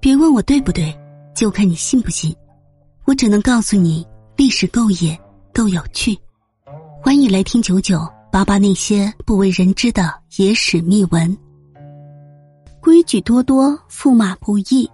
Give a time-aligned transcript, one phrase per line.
[0.00, 0.96] 别问我对不对，
[1.34, 2.34] 就看你信不信。
[3.04, 5.18] 我只能告诉你，历史够野，
[5.52, 6.16] 够有趣。
[7.02, 11.36] 欢迎来听九九八八那些不为人知的野史秘闻。
[12.80, 14.88] 规矩多多，驸马不易。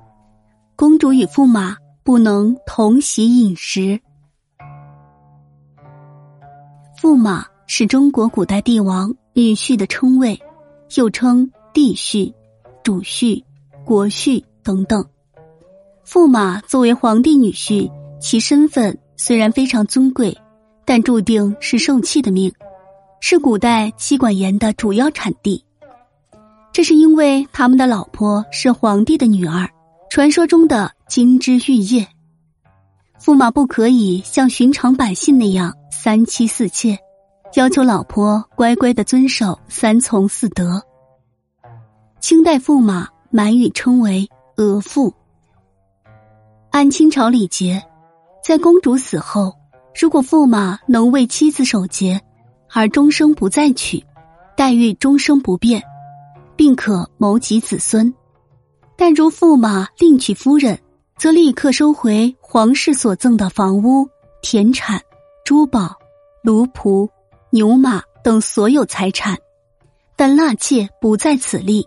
[0.75, 4.00] 公主与驸马不能同席饮食。
[6.98, 10.41] 驸马是中国古代帝王女婿的称谓，
[10.96, 12.32] 又称帝婿、
[12.82, 13.45] 主婿、
[13.84, 14.42] 国婿。
[14.64, 15.06] 等等，
[16.06, 20.36] 驸马作为皇帝女婿，其身份虽然非常尊贵，
[20.86, 22.50] 但注定是受气的命，
[23.20, 25.62] 是古代妻管严的主要产地。
[26.72, 29.69] 这是因为他们的老婆是皇帝的女儿，
[30.08, 32.08] 传说中的金枝玉叶。
[33.20, 36.98] 驸马不可以像寻常百姓那样三妻四妾，
[37.55, 40.83] 要求老婆乖乖的遵守三从四德。
[42.19, 44.27] 清代驸马满语称为。
[44.56, 45.12] 额驸，
[46.70, 47.83] 按清朝礼节，
[48.42, 49.52] 在公主死后，
[50.00, 52.20] 如果驸马能为妻子守节，
[52.72, 54.05] 而终生不再娶，
[54.56, 55.83] 待遇终生不变，
[56.55, 58.12] 并可谋及子孙；
[58.96, 60.78] 但如驸马另娶夫人，
[61.18, 64.08] 则立刻收回皇室所赠的房屋、
[64.41, 65.00] 田产、
[65.44, 65.96] 珠宝、
[66.44, 67.08] 奴仆、
[67.50, 69.36] 牛马等所有财产，
[70.14, 71.84] 但纳妾不在此例。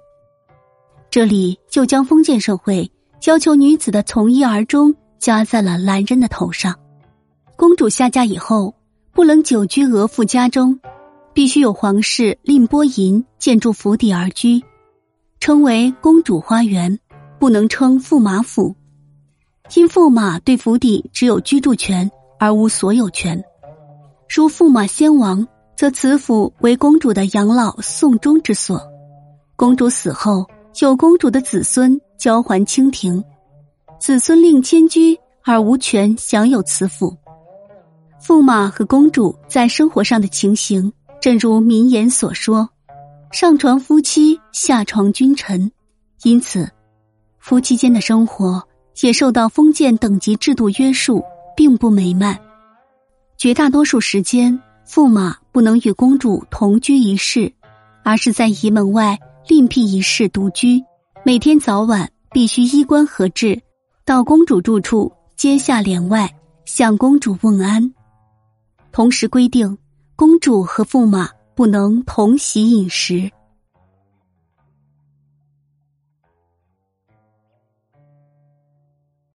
[1.10, 2.92] 这里就将封建社会
[3.26, 6.78] 要求女子的从一而终加在了男人的头上。
[7.56, 8.76] 公主下嫁以后，
[9.14, 10.80] 不能久居额驸家中，
[11.34, 14.62] 必须有皇室令拨银建筑府邸而居，
[15.40, 17.00] 称为公主花园，
[17.40, 18.76] 不能称驸马府。
[19.76, 23.44] 因驸马对府邸只有居住权而无所有权。
[24.30, 28.80] 如驸马先亡，则此府为公主的养老送终之所。
[29.56, 30.46] 公主死后。
[30.78, 33.24] 九公主的子孙交还清廷，
[34.00, 37.18] 子孙令迁居而无权享有此府。
[38.22, 42.70] 驸马和公主在生活上的情形，正如民言所说
[43.34, 45.72] ：“上床夫妻，下床君臣。”
[46.22, 46.70] 因此，
[47.40, 48.62] 夫妻间的生活
[49.02, 51.24] 也受到封建等级制度约束，
[51.56, 52.40] 并不美满。
[53.36, 57.52] 绝大多数时间，驸马不能与公主同居一室，
[58.04, 59.18] 而是在仪门外。
[59.48, 60.84] 另辟一室独居，
[61.24, 63.62] 每天早晚必须衣冠合制，
[64.04, 66.30] 到公主住处阶下帘外
[66.66, 67.94] 向公主问安。
[68.92, 69.78] 同时规定，
[70.18, 73.32] 公主和驸马不能同席饮食。